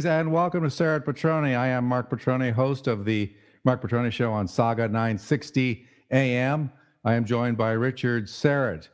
[0.00, 1.54] Greetings and welcome to Syrett Petroni.
[1.54, 3.30] I am Mark Petroni, host of the
[3.64, 6.72] Mark Petroni Show on Saga 960 AM.
[7.04, 8.88] I am joined by Richard Syrett,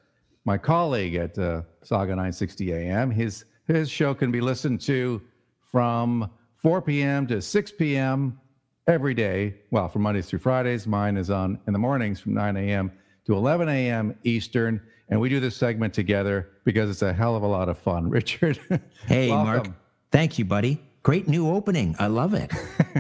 [0.45, 3.12] my colleague at uh, Saga 960 AM.
[3.12, 5.23] His his show can be listened to
[5.61, 7.28] from 4 p.m.
[7.28, 8.41] to 6 p.m.
[8.88, 9.55] every day.
[9.70, 10.88] Well, from Mondays through Fridays.
[10.88, 12.91] Mine is on in the mornings from 9 a.m.
[13.27, 14.19] to 11 a.m.
[14.25, 14.83] Eastern.
[15.09, 18.11] And we do this segment together because it's a hell of a lot of fun.
[18.11, 18.59] Richard.
[19.06, 19.69] Hey, Mark.
[20.11, 20.83] Thank you, buddy.
[21.06, 21.95] Great new opening.
[22.01, 22.51] I love it.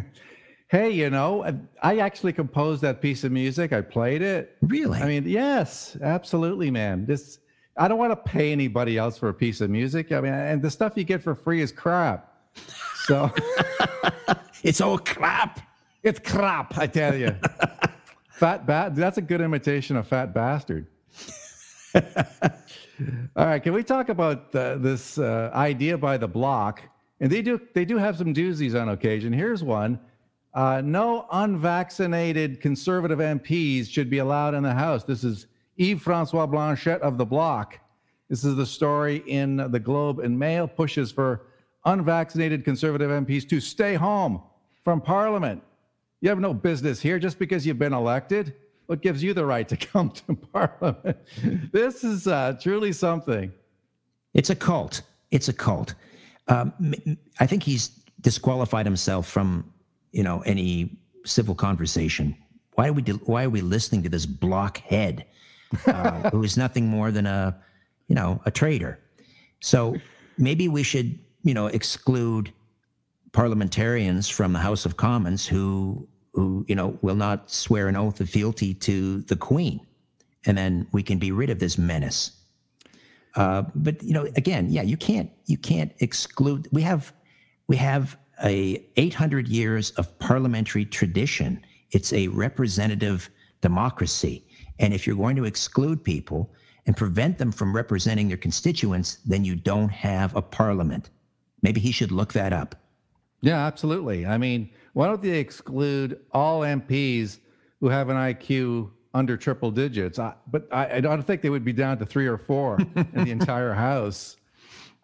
[0.68, 1.44] hey, you know,
[1.82, 3.72] I actually composed that piece of music.
[3.72, 4.56] I played it.
[4.62, 5.00] Really?
[5.00, 7.04] I mean, yes, absolutely, man.
[7.04, 7.40] This
[7.76, 10.12] I don't want to pay anybody else for a piece of music.
[10.12, 12.32] I mean, and the stuff you get for free is crap.
[13.06, 13.28] So
[14.62, 15.58] it's all crap.
[16.04, 17.34] It's crap, I tell you.
[18.30, 18.94] fat bat.
[18.94, 20.86] That's a good imitation of fat bastard.
[21.92, 22.02] All
[23.46, 26.82] right, can we talk about uh, this uh, idea by the bloc?
[27.20, 29.32] And they do they do have some doozies on occasion.
[29.32, 29.98] Here's one:
[30.54, 35.04] uh, no unvaccinated conservative MPs should be allowed in the House.
[35.04, 35.46] This is
[35.78, 37.78] Yves Francois Blanchet of the Bloc.
[38.28, 40.66] This is the story in the Globe and Mail.
[40.66, 41.46] Pushes for
[41.84, 44.42] unvaccinated conservative MPs to stay home
[44.82, 45.62] from Parliament.
[46.20, 48.54] You have no business here just because you've been elected.
[48.86, 51.16] What gives you the right to come to Parliament?
[51.72, 53.52] this is uh, truly something.
[54.34, 55.02] It's a cult.
[55.30, 55.94] It's a cult.
[56.48, 56.72] Um,
[57.40, 57.88] I think he's
[58.20, 59.72] disqualified himself from,
[60.12, 62.36] you know, any civil conversation.
[62.74, 65.24] Why are we why are we listening to this blockhead
[65.86, 67.56] uh, who is nothing more than a,
[68.08, 68.98] you know, a traitor?
[69.60, 69.96] So
[70.38, 72.52] maybe we should, you know, exclude
[73.32, 78.20] parliamentarians from the House of Commons who who you know will not swear an oath
[78.20, 79.80] of fealty to the Queen,
[80.44, 82.32] and then we can be rid of this menace.
[83.36, 86.68] Uh, but you know, again, yeah, you can't you can't exclude.
[86.72, 87.12] We have
[87.68, 91.64] we have a 800 years of parliamentary tradition.
[91.90, 93.30] It's a representative
[93.60, 94.44] democracy,
[94.78, 96.52] and if you're going to exclude people
[96.86, 101.10] and prevent them from representing their constituents, then you don't have a parliament.
[101.62, 102.74] Maybe he should look that up.
[103.42, 104.24] Yeah, absolutely.
[104.24, 107.38] I mean, why don't they exclude all MPs
[107.80, 110.18] who have an IQ under triple digits.
[110.18, 113.24] I, but I, I, don't think they would be down to three or four in
[113.24, 114.36] the entire house.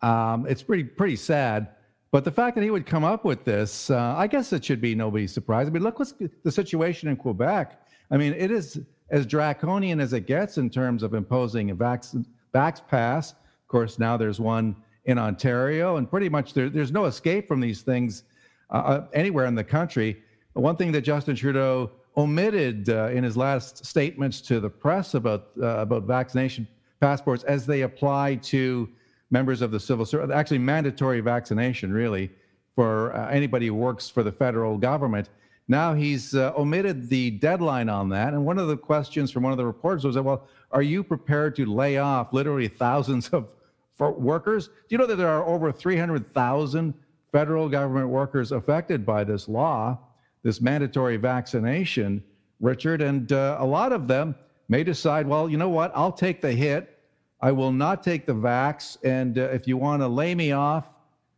[0.02, 1.68] Um, it's pretty pretty sad.
[2.10, 4.82] But the fact that he would come up with this, uh, I guess it should
[4.82, 5.66] be nobody's surprise.
[5.66, 6.12] I mean, look what's
[6.44, 7.80] the situation in Quebec.
[8.10, 12.22] I mean, it is as draconian as it gets in terms of imposing a vax,
[12.54, 13.32] vax pass.
[13.32, 17.60] Of course, now there's one in Ontario, and pretty much there, there's no escape from
[17.60, 18.24] these things
[18.70, 20.22] uh, uh anywhere in the country.
[20.52, 25.48] One thing that Justin Trudeau omitted uh, in his last statements to the press about
[25.60, 26.66] uh, about vaccination
[27.00, 28.88] passports as they apply to
[29.30, 32.30] members of the civil service, actually mandatory vaccination, really,
[32.74, 35.30] for uh, anybody who works for the federal government.
[35.68, 38.34] Now he's uh, omitted the deadline on that.
[38.34, 41.02] And one of the questions from one of the reporters was, that, well, are you
[41.02, 43.52] prepared to lay off literally thousands of
[43.98, 44.68] workers?
[44.68, 46.94] Do you know that there are over 300,000
[47.30, 49.98] federal government workers affected by this law?
[50.42, 52.22] This mandatory vaccination,
[52.60, 54.34] Richard, and uh, a lot of them
[54.68, 56.98] may decide, well, you know what, I'll take the hit.
[57.40, 58.96] I will not take the vax.
[59.04, 60.86] And uh, if you want to lay me off,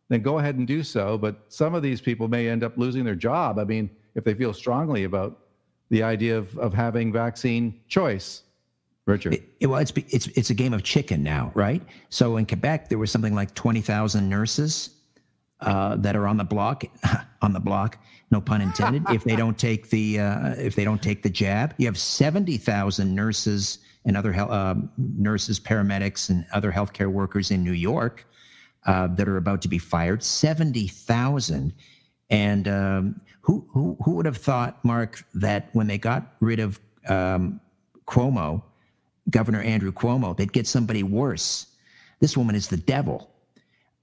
[0.09, 1.17] then go ahead and do so.
[1.17, 3.59] But some of these people may end up losing their job.
[3.59, 5.41] I mean, if they feel strongly about
[5.91, 8.43] the idea of, of having vaccine choice.
[9.07, 9.35] Richard.
[9.61, 11.83] It, well, it's, it's, it's a game of chicken now, right?
[12.09, 14.91] So in Quebec, there was something like 20,000 nurses
[15.61, 16.85] uh, that are on the block,
[17.45, 17.99] on the block,
[18.31, 19.05] no pun intended.
[19.11, 22.57] if they don't take the uh, if they don't take the jab, you have seventy
[22.57, 28.27] thousand nurses and other uh, nurses, paramedics, and other healthcare workers in New York
[28.87, 30.23] uh, that are about to be fired.
[30.23, 31.75] Seventy thousand,
[32.31, 36.81] and um, who who who would have thought, Mark, that when they got rid of
[37.09, 37.61] um,
[38.07, 38.63] Cuomo,
[39.31, 41.67] Governor Andrew Cuomo, they'd get somebody worse.
[42.21, 43.31] This woman is the devil.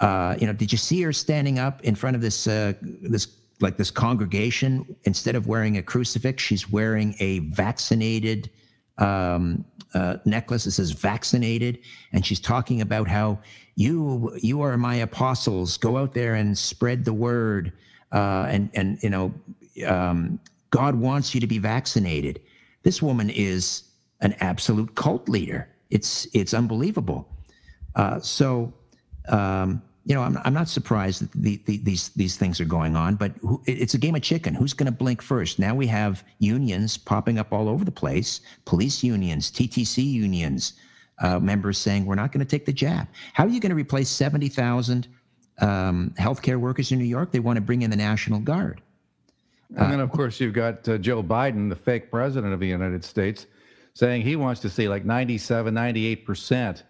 [0.02, 3.28] Uh, you know, did you see her standing up in front of this uh, this
[3.60, 4.96] like this congregation?
[5.04, 8.50] Instead of wearing a crucifix, she's wearing a vaccinated
[8.98, 9.64] um,
[9.94, 11.80] uh, necklace that says "vaccinated,"
[12.14, 13.40] and she's talking about how
[13.76, 15.78] you you are my apostles.
[15.78, 17.72] Go out there and spread the word,
[18.12, 19.32] uh, and and you know,
[19.86, 20.40] um,
[20.72, 22.42] God wants you to be vaccinated.
[22.82, 23.84] This woman is
[24.22, 25.70] an absolute cult leader.
[25.92, 27.30] It's it's unbelievable.
[27.96, 28.74] Uh, so.
[29.30, 32.98] Um, you know, I'm, I'm not surprised that the, the, these these things are going
[32.98, 34.54] on, but who, it's a game of chicken.
[34.54, 35.58] Who's going to blink first?
[35.58, 40.74] Now we have unions popping up all over the place, police unions, TTC unions,
[41.20, 43.08] uh, members saying we're not going to take the jab.
[43.32, 45.08] How are you going to replace seventy thousand
[45.62, 47.32] um, healthcare workers in New York.
[47.32, 48.82] They want to bring in the National Guard.
[49.78, 53.06] And then, of course, you've got uh, Joe Biden, the fake president of the United
[53.06, 53.46] States,
[53.94, 56.84] saying he wants to see like 97, 98%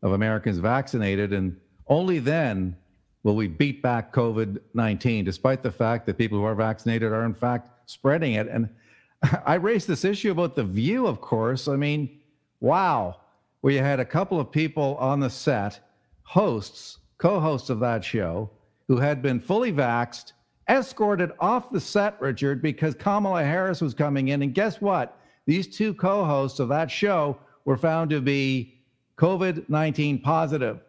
[0.00, 1.34] of Americans vaccinated.
[1.34, 2.76] And only then
[3.22, 7.24] will we beat back COVID 19, despite the fact that people who are vaccinated are,
[7.24, 8.48] in fact, spreading it.
[8.48, 8.68] And
[9.46, 11.68] I raised this issue about the view, of course.
[11.68, 12.20] I mean,
[12.60, 13.16] wow,
[13.62, 15.80] we had a couple of people on the set,
[16.22, 18.50] hosts, co hosts of that show,
[18.88, 20.32] who had been fully vaxxed
[20.68, 24.42] escorted off the set, Richard, because Kamala Harris was coming in.
[24.42, 25.18] And guess what?
[25.46, 28.80] These two co hosts of that show were found to be
[29.18, 30.80] COVID 19 positive.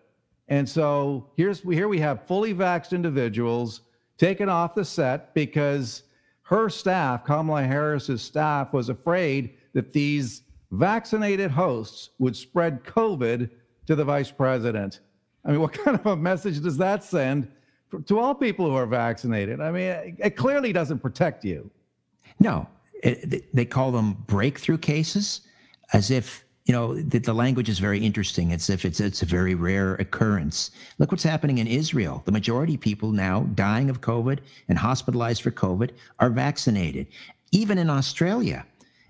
[0.47, 3.81] And so here's here we have fully vaxxed individuals
[4.17, 6.03] taken off the set because
[6.43, 13.49] her staff, Kamala Harris's staff, was afraid that these vaccinated hosts would spread COVID
[13.87, 14.99] to the vice president.
[15.45, 17.47] I mean, what kind of a message does that send
[18.05, 19.61] to all people who are vaccinated.
[19.61, 21.69] I mean, it clearly doesn't protect you.
[22.39, 22.67] No,
[23.01, 25.41] it, they call them breakthrough cases,
[25.93, 28.51] as if you know the, the, language is very interesting.
[28.51, 30.71] It's if it's it's a very rare occurrence.
[30.97, 32.21] Look what's happening in Israel.
[32.25, 34.39] The majority of people now dying of COVID
[34.69, 37.07] and hospitalized for COVID are vaccinated.
[37.51, 38.65] Even in Australia,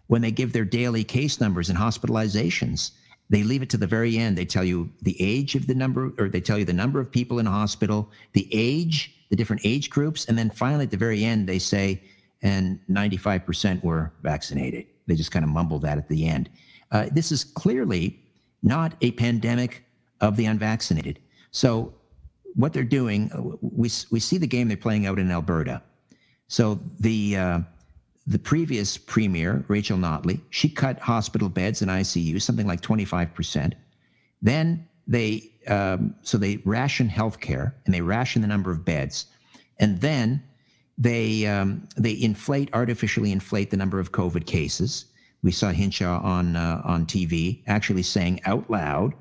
[0.07, 2.91] when they give their daily case numbers and hospitalizations,
[3.29, 4.37] they leave it to the very end.
[4.37, 7.11] They tell you the age of the number, or they tell you the number of
[7.11, 10.97] people in a hospital, the age, the different age groups, and then finally at the
[10.97, 12.01] very end they say,
[12.41, 14.85] and 95% were vaccinated.
[15.07, 16.49] They just kind of mumble that at the end.
[16.93, 18.17] Uh, this is clearly
[18.61, 19.83] not a pandemic
[20.21, 21.19] of the unvaccinated.
[21.51, 21.93] So
[22.55, 23.29] what they're doing,
[23.61, 25.81] we we see the game they're playing out in Alberta.
[26.47, 27.59] So the uh,
[28.25, 33.73] the previous premier, Rachel Notley, she cut hospital beds and ICU something like 25%.
[34.41, 39.25] Then they, um, so they ration healthcare and they ration the number of beds.
[39.79, 40.41] And then
[40.97, 45.05] they, um, they inflate, artificially inflate the number of COVID cases.
[45.43, 49.13] We saw Hinshaw on, uh, on TV actually saying out loud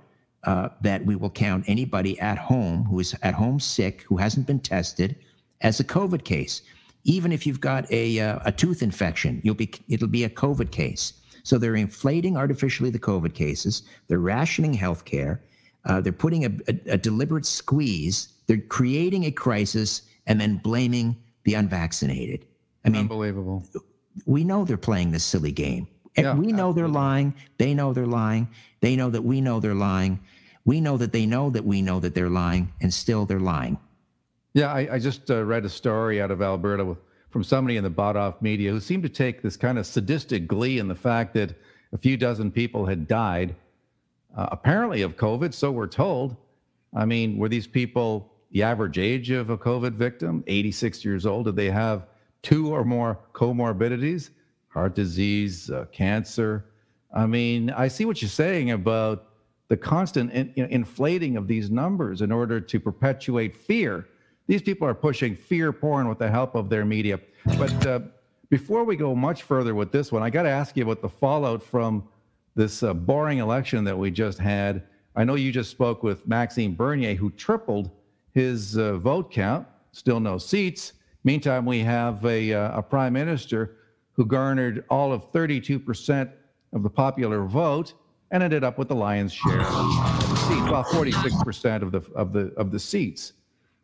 [0.45, 4.47] uh, that we will count anybody at home who is at home sick, who hasn't
[4.47, 5.17] been tested,
[5.61, 6.63] as a COVID case
[7.05, 10.71] even if you've got a, uh, a tooth infection, you'll be it'll be a COVID
[10.71, 11.15] case.
[11.43, 13.83] So they're inflating artificially the COVID cases.
[14.07, 15.41] They're rationing healthcare.
[15.85, 18.29] Uh, they're putting a, a, a deliberate squeeze.
[18.47, 22.47] They're creating a crisis and then blaming the unvaccinated.
[22.85, 23.67] I mean, unbelievable.
[24.27, 25.89] We know they're playing this silly game.
[26.17, 26.83] Yeah, we know absolutely.
[26.83, 27.35] they're lying.
[27.59, 28.49] They know they're lying.
[28.81, 30.21] They know that we know they're lying.
[30.65, 33.79] We know that they know that we know that they're lying, and still they're lying.
[34.55, 36.99] Yeah, I, I just uh, read a story out of Alberta with,
[37.31, 40.47] from somebody in the bought off media who seemed to take this kind of sadistic
[40.47, 41.55] glee in the fact that
[41.93, 43.55] a few dozen people had died,
[44.37, 46.37] uh, apparently of COVID, so we're told.
[46.95, 51.47] I mean, were these people the average age of a COVID victim, 86 years old?
[51.47, 52.07] Did they have
[52.43, 54.31] two or more comorbidities,
[54.73, 56.67] heart disease, uh, cancer?
[57.15, 59.29] I mean, I see what you're saying about
[59.69, 64.09] the constant in, you know, inflating of these numbers in order to perpetuate fear
[64.47, 67.21] these people are pushing fear porn with the help of their media.
[67.59, 68.01] But uh,
[68.51, 71.09] before we go much further with this one, I got to ask you about the
[71.09, 72.09] fallout from
[72.55, 74.83] this uh, boring election that we just had.
[75.15, 77.91] I know you just spoke with Maxime Bernier, who tripled
[78.33, 80.95] his uh, vote count, still no seats.
[81.25, 83.77] Meantime, we have a, uh, a prime minister
[84.15, 86.31] who garnered all of 32%
[86.73, 87.95] of the popular vote
[88.31, 92.33] and ended up with the lion's share of the seats, well, 46% of the, of,
[92.33, 93.35] the, of the seats.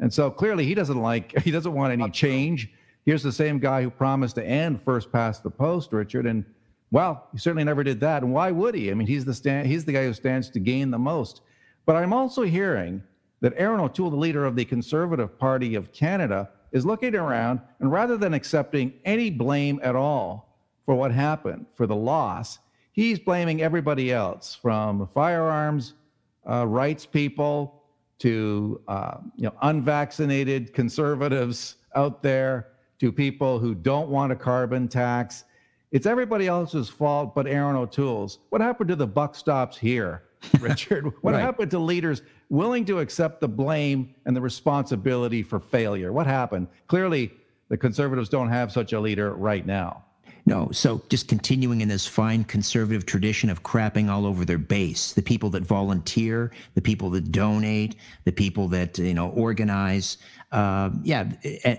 [0.01, 2.71] And so clearly he doesn't like, he doesn't want any change.
[3.05, 6.27] Here's the same guy who promised to end first past the post, Richard.
[6.27, 6.45] And
[6.91, 8.23] well, he certainly never did that.
[8.23, 8.91] And why would he?
[8.91, 11.43] I mean, he's the stand, he's the guy who stands to gain the most.
[11.85, 13.03] But I'm also hearing
[13.41, 17.91] that Erin O'Toole, the leader of the Conservative Party of Canada, is looking around and
[17.91, 22.59] rather than accepting any blame at all for what happened, for the loss,
[22.93, 25.95] he's blaming everybody else from firearms
[26.49, 27.83] uh, rights people
[28.19, 34.89] to uh, you know unvaccinated conservatives out there, to people who don't want a carbon
[34.89, 35.45] tax.
[35.93, 38.41] It's everybody else's fault but Erin O'Toole's.
[38.51, 40.25] What happened to the buck stops here,
[40.61, 41.13] Richard?
[41.23, 41.41] What right.
[41.41, 46.13] happened to leaders willing to accept the blame and the responsibility for failure?
[46.13, 46.69] What happened?
[46.87, 47.33] Clearly,
[47.69, 50.05] the conservatives don't have such a leader right now.
[50.49, 55.13] No, so just continuing in this fine conservative tradition of crapping all over their base,
[55.13, 60.17] the people that volunteer, the people that donate, the people that you know organize.
[60.51, 61.31] Uh, yeah,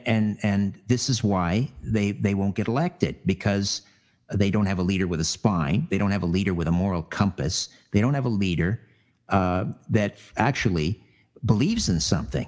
[0.05, 3.81] and and this is why they they won't get elected because
[4.33, 6.71] they don't have a leader with a spine, they don't have a leader with a
[6.71, 8.79] moral compass, they don't have a leader
[9.29, 11.01] uh, that actually
[11.45, 12.47] believes in something.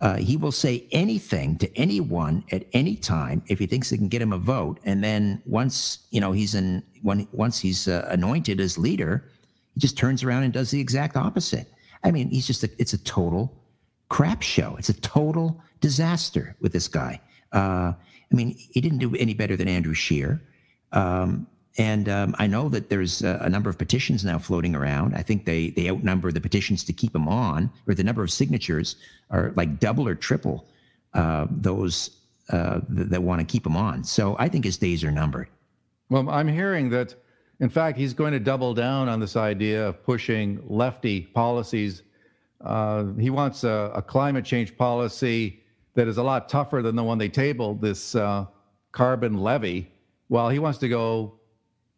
[0.00, 4.08] Uh, he will say anything to anyone at any time if he thinks he can
[4.08, 4.80] get him a vote.
[4.84, 9.24] And then once you know he's in, when once he's uh, anointed as leader,
[9.74, 11.70] he just turns around and does the exact opposite.
[12.02, 13.54] I mean, he's just a, it's a total
[14.08, 14.74] crap show.
[14.78, 17.20] It's a total disaster with this guy.
[17.52, 17.92] Uh,
[18.32, 20.42] I mean, he didn't do any better than Andrew Scheer.
[20.92, 21.46] Um,
[21.78, 25.14] and um, I know that there's a, a, number of petitions now floating around.
[25.14, 28.30] I think they they outnumber the petitions to keep him on, or the number of
[28.32, 28.96] signatures
[29.30, 30.66] are like double or triple
[31.14, 32.10] uh, those
[32.50, 34.02] uh, that, that want to keep him on.
[34.02, 35.48] So I think his days are numbered.
[36.08, 37.14] Well, I'm hearing that,
[37.60, 42.02] in fact, he's going to double down on this idea of pushing lefty policies.
[42.60, 45.62] Uh, he wants a, a, climate change policy
[45.94, 48.44] that is a lot tougher than the one they tabled, this uh,
[48.92, 49.88] carbon levy.
[50.30, 51.40] Well, he wants to go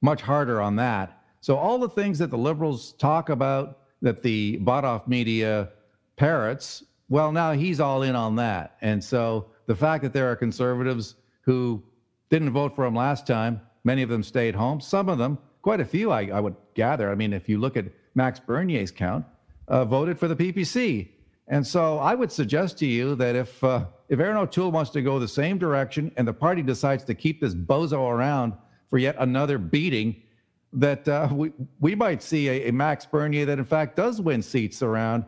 [0.01, 1.23] much harder on that.
[1.43, 5.69] So all the things that the liberals talk about that the bought-off media
[6.17, 8.79] parrots, well, now he's all in on that.
[8.81, 11.83] And so the fact that there are conservatives who
[12.31, 14.81] didn't vote for him last time, many of them stayed home.
[14.81, 17.11] Some of them, quite a few, I, I would gather.
[17.11, 17.85] I mean, if you look at
[18.15, 19.27] Max Bernier's count,
[19.69, 21.09] uh, voted for the PPC.
[21.53, 25.03] And so I would suggest to you that if uh, if Erin O'Toole wants to
[25.03, 28.55] go the same direction and the party decides to keep this bozo around
[28.89, 30.23] for yet another beating
[30.73, 34.41] that uh, we we might see a, a, Max Bernier that in fact does win
[34.41, 35.27] seats around,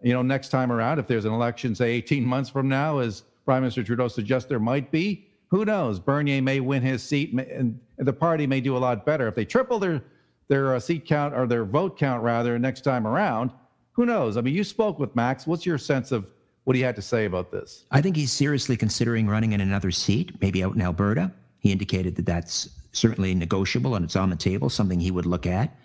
[0.00, 3.24] you know, next time around if there's an election, say 18 months from now, as
[3.44, 5.26] Prime Minister Trudeau suggests there might be.
[5.48, 5.98] Who knows?
[5.98, 9.44] Bernier may win his seat, and the party may do a lot better if they
[9.44, 10.04] triple their
[10.46, 13.50] their uh, seat count or their vote count rather next time around.
[13.94, 14.36] Who knows?
[14.36, 15.46] I mean, you spoke with Max.
[15.46, 16.30] What's your sense of
[16.64, 17.84] what he had to say about this?
[17.90, 21.30] I think he's seriously considering running in another seat, maybe out in Alberta.
[21.60, 25.46] He indicated that that's certainly negotiable and it's on the table, something he would look
[25.46, 25.76] at.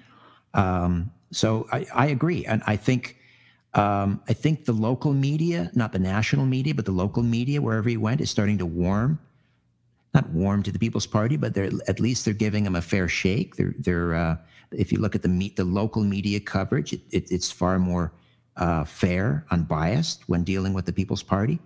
[0.53, 3.17] Um, so I, I, agree, and I think
[3.75, 7.87] um, I think the local media, not the national media, but the local media, wherever
[7.87, 9.19] he went, is starting to warm.
[10.15, 13.07] Not warm to the People's Party, but they're at least they're giving him a fair
[13.07, 13.57] shake.
[13.57, 14.37] They're they're uh,
[14.71, 18.11] if you look at the meet the local media coverage, it, it, it's far more
[18.57, 21.59] uh, fair, unbiased when dealing with the People's Party.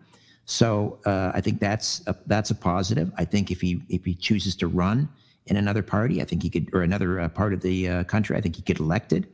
[0.45, 3.11] So uh, I think that's a, that's a positive.
[3.17, 5.09] I think if he if he chooses to run
[5.47, 6.21] in another party.
[6.21, 8.37] I think he could, or another uh, part of the uh, country.
[8.37, 9.27] I think he get elected.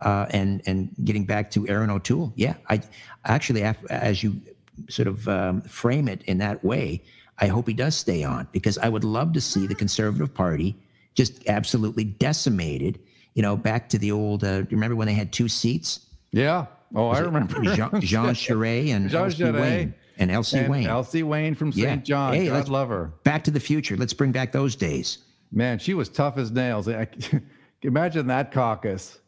[0.00, 2.80] Uh, and and getting back to Erin O'Toole, yeah, I
[3.26, 4.40] actually, as you
[4.88, 7.02] sort of um, frame it in that way,
[7.38, 10.74] I hope he does stay on because I would love to see the Conservative Party
[11.14, 12.98] just absolutely decimated.
[13.40, 14.44] You know, back to the old.
[14.44, 16.00] Uh, remember when they had two seats?
[16.30, 16.66] Yeah.
[16.94, 17.54] Oh, Was I remember.
[17.62, 19.94] Jean, Jean Charest and Jean Elsie Wayne.
[20.18, 20.86] And Elsie Wayne.
[20.86, 21.86] Elsie Wayne from St.
[21.86, 21.96] Yeah.
[21.96, 22.34] John.
[22.34, 23.14] Hey, God love her.
[23.24, 23.96] Back to the future.
[23.96, 25.24] Let's bring back those days.
[25.52, 26.86] Man, she was tough as nails.
[26.86, 27.08] I,
[27.82, 29.20] imagine that caucus.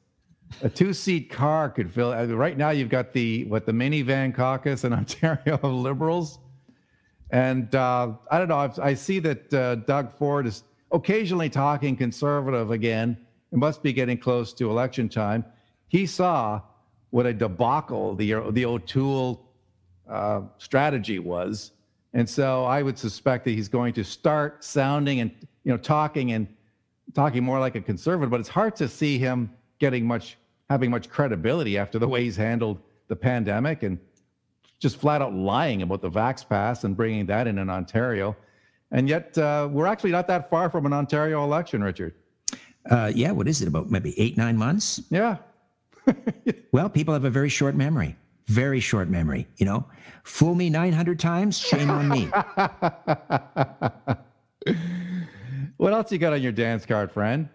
[0.61, 2.13] A two-seat car could fill.
[2.37, 6.39] Right now, you've got the what the minivan caucus in Ontario of Liberals,
[7.31, 8.59] and uh, I don't know.
[8.59, 13.17] I've, i see that uh, Doug Ford is occasionally talking conservative again.
[13.53, 15.45] It must be getting close to election time.
[15.89, 16.63] He saw
[17.11, 19.47] what a debacle the the O'Toole
[20.09, 21.73] uh, strategy was,
[22.15, 25.31] and so I would suspect that he's going to start sounding and
[25.65, 26.47] you know, talking and
[27.15, 30.39] talking more like a conservative, but it's hard to see him getting much,
[30.71, 32.79] having much credibility after the way he's handled
[33.09, 33.99] the pandemic and
[34.79, 38.37] just flat out lying about the Vax Pass and bringing that in in Ontario.
[38.91, 42.15] And yet, uh, we're actually not that far from an Ontario election, Richard.
[42.91, 43.91] Uh, yeah, what is it about?
[43.91, 45.01] Maybe eight, nine months?
[45.11, 45.37] Yeah.
[46.73, 48.17] well, people have a very short memory.
[48.47, 49.47] Very short memory.
[49.57, 49.87] You know,
[50.25, 52.29] fool me 900 times, shame on me.
[55.83, 57.49] What else you got on your dance card, friend?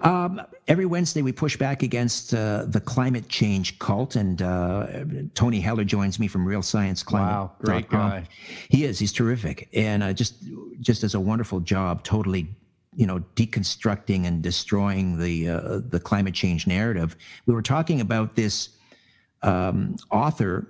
[0.00, 5.58] Um, every Wednesday, we push back against uh, the climate change cult, and uh, Tony
[5.58, 7.32] Heller joins me from Real Science Climate.
[7.32, 8.28] Wow, great guy.
[8.68, 8.98] He is.
[8.98, 10.34] He's terrific, and uh, just
[10.80, 12.54] just does a wonderful job, totally,
[12.94, 17.16] you know, deconstructing and destroying the uh, the climate change narrative.
[17.46, 18.70] We were talking about this
[19.42, 20.68] um, author.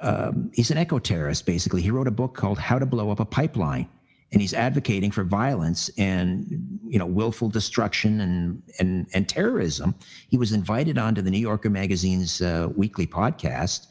[0.00, 1.80] Um, he's an eco terrorist, basically.
[1.80, 3.88] He wrote a book called "How to Blow Up a Pipeline."
[4.34, 9.94] and he's advocating for violence and you know willful destruction and and and terrorism.
[10.28, 13.86] He was invited onto the New Yorker magazine's uh, weekly podcast,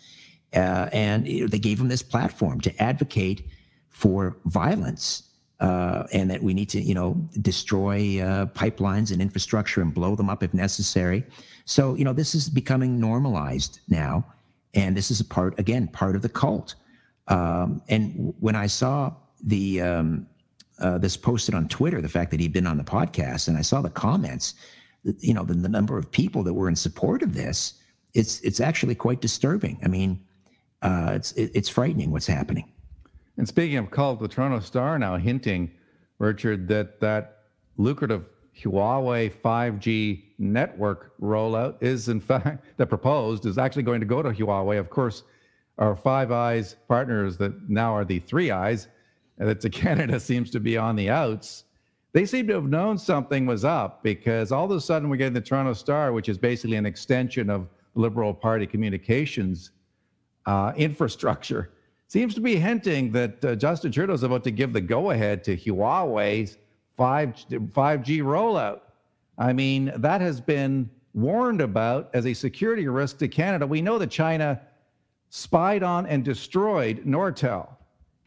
[0.53, 3.47] uh, and they gave him this platform to advocate
[3.89, 5.23] for violence.
[5.63, 10.13] Uh, and that we need to, you know, destroy uh, pipelines and infrastructure and blow
[10.13, 11.23] them up if necessary.
[11.63, 14.25] So, you know, this is becoming normalized now,
[14.73, 16.75] and this is a part, again, part of the cult.
[17.29, 20.27] Um, and when I saw the um,
[20.79, 23.61] uh, this posted on Twitter, the fact that he'd been on the podcast, and I
[23.61, 24.55] saw the comments,
[25.19, 27.75] you know, the, the number of people that were in support of this,
[28.13, 29.79] it's it's actually quite disturbing.
[29.81, 30.19] I mean,
[30.81, 32.72] uh, it's it, it's frightening what's happening.
[33.37, 35.71] And speaking of cult, the Toronto Star now hinting,
[36.19, 37.39] Richard, that that
[37.77, 38.25] lucrative
[38.61, 44.29] Huawei 5G network rollout is in fact that proposed is actually going to go to
[44.29, 44.79] Huawei.
[44.79, 45.23] Of course,
[45.77, 48.87] our Five Eyes partners that now are the Three Eyes,
[49.37, 51.63] that Canada seems to be on the outs.
[52.13, 55.33] They seem to have known something was up because all of a sudden we're getting
[55.33, 59.71] the Toronto Star, which is basically an extension of Liberal Party communications
[60.45, 61.71] uh, infrastructure,
[62.13, 65.43] seems to be hinting that uh, Justin Trudeau is about to give the go ahead
[65.45, 66.59] to Huawei's
[66.95, 68.81] 5, 5G rollout.
[69.39, 73.65] I mean, that has been warned about as a security risk to Canada.
[73.65, 74.61] We know that China
[75.31, 77.67] spied on and destroyed Nortel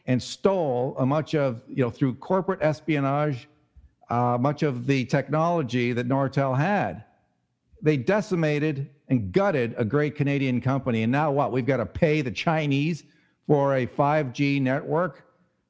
[0.06, 3.48] and stole a much of, you know, through corporate espionage,
[4.10, 7.04] uh, much of the technology that Nortel had.
[7.82, 11.04] They decimated and gutted a great Canadian company.
[11.04, 11.52] And now what?
[11.52, 13.04] We've got to pay the Chinese
[13.46, 15.24] for a 5G network,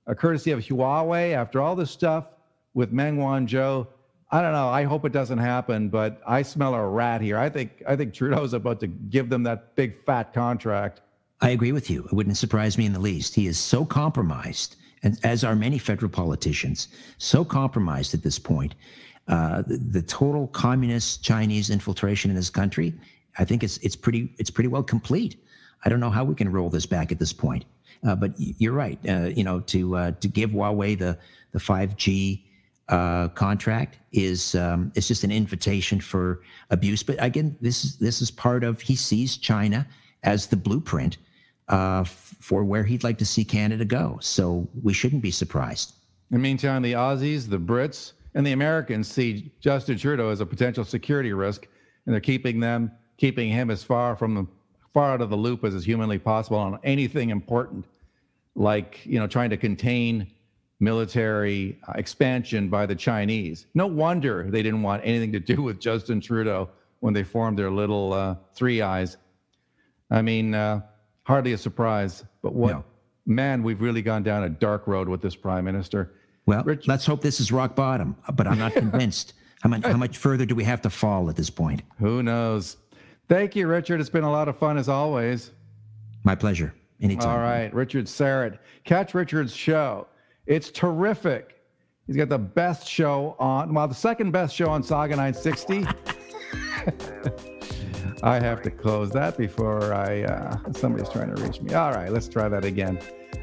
[0.07, 1.35] a courtesy of Huawei.
[1.35, 2.27] After all this stuff
[2.75, 3.87] with Meng Wanzhou,
[4.31, 4.69] I don't know.
[4.69, 7.39] I hope it doesn't happen, but I smell a rat here.
[7.39, 11.01] I think I think Trudeau's about to give them that big fat contract.
[11.41, 12.05] I agree with you.
[12.05, 13.35] It wouldn't surprise me in the least.
[13.35, 18.75] He is so compromised, and as are many federal politicians, so compromised at this point.
[19.29, 22.95] Uh, the, the, total communist Chinese infiltration in this country,
[23.39, 25.37] I think it's it's pretty it's pretty well complete.
[25.85, 27.65] I don't know how we can roll this back at this point.
[28.07, 28.99] Uh, but you're right.
[29.09, 31.19] Uh, you know, to uh, to give Huawei the
[31.53, 32.43] the 5G
[32.89, 37.03] uh, contract is um, it's just an invitation for abuse.
[37.03, 39.87] But again, this is this is part of he sees China
[40.23, 41.19] as the blueprint
[41.69, 44.19] uh, for where he'd like to see Canada go.
[44.21, 45.95] So we shouldn't be surprised.
[46.31, 50.47] In the meantime, the Aussies, the Brits, and the Americans see Justin Trudeau as a
[50.47, 51.67] potential security risk,
[52.05, 54.47] and they're keeping them, keeping him as far from the
[54.97, 57.85] far out of the loop as is humanly possible on anything important,
[58.55, 60.27] like you know trying to contain
[60.81, 63.67] military uh, expansion by the Chinese.
[63.75, 67.71] No wonder they didn't want anything to do with Justin Trudeau when they formed their
[67.71, 69.19] little uh, three eyes.
[70.11, 70.81] I mean, uh,
[71.25, 72.25] hardly a surprise.
[72.41, 72.85] But what, no.
[73.27, 76.15] man, we've really gone down a dark road with this prime minister.
[76.47, 79.35] Well, Rich, let's hope this is rock bottom, but I'm not convinced.
[79.61, 81.83] how, much, how much further do we have to fall at this point?
[81.99, 82.79] Who knows?
[83.29, 84.01] Thank you, Richard.
[84.01, 85.51] It's been a lot of fun as always.
[86.25, 86.75] My pleasure.
[87.01, 87.29] Anytime.
[87.29, 88.59] All right, Richard Syrett.
[88.85, 90.07] Catch Richard's show.
[90.47, 91.57] It's terrific.
[92.07, 95.85] He's got the best show on, well, the second best show on Saga 960.
[98.23, 101.75] I have to close that before I uh, somebody's trying to reach me.
[101.75, 102.99] All right, let's try that again.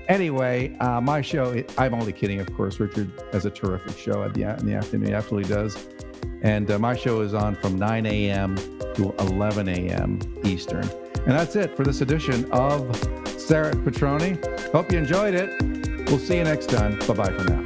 [0.07, 1.63] Anyway, uh, my show.
[1.77, 2.79] I'm only kidding, of course.
[2.79, 5.09] Richard has a terrific show at the in the afternoon.
[5.09, 5.87] He absolutely does.
[6.41, 8.55] And uh, my show is on from 9 a.m.
[8.95, 10.19] to 11 a.m.
[10.43, 10.89] Eastern.
[11.15, 12.81] And that's it for this edition of
[13.25, 14.37] Syrett Petroni.
[14.71, 16.09] Hope you enjoyed it.
[16.09, 16.99] We'll see you next time.
[16.99, 17.62] Bye bye for now.